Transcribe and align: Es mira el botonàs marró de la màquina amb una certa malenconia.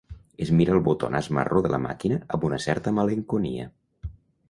Es 0.45 0.51
mira 0.59 0.73
el 0.75 0.81
botonàs 0.87 1.29
marró 1.39 1.63
de 1.67 1.73
la 1.75 1.81
màquina 1.85 2.19
amb 2.39 2.51
una 2.51 2.63
certa 2.67 2.97
malenconia. 3.01 3.71